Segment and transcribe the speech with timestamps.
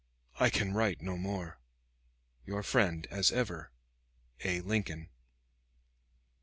[0.39, 1.59] I can write no more.
[2.43, 3.69] Your friend as ever.
[4.43, 4.59] A.
[4.61, 5.09] LINCOLN.